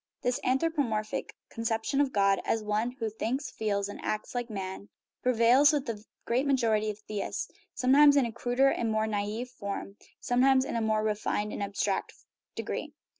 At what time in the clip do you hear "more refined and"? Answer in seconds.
10.81-11.61